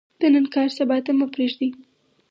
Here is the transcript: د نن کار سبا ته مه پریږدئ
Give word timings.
د 0.19 0.21
نن 0.33 0.45
کار 0.53 0.69
سبا 0.77 0.97
ته 1.05 1.11
مه 1.17 1.27
پریږدئ 1.33 1.69